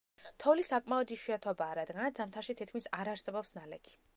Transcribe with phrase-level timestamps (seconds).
[0.43, 3.99] თოვლი საკმაოდ იშვიათობაა, რადგანაც ზამთარში თითქმის არ არსებობს ნალექი.